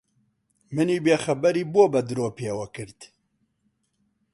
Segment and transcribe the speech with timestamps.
[0.75, 2.99] منی بێخەبەری بۆ بە درۆ پێوە کرد؟